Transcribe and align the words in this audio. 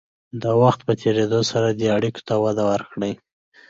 د 0.41 0.43
وخت 0.61 0.79
په 0.87 0.93
تېرېدو 1.01 1.39
سره 1.51 1.67
دې 1.79 1.87
اړیکو 1.97 2.21
ته 2.27 2.33
وده 2.43 2.63
ورکړئ. 2.71 3.13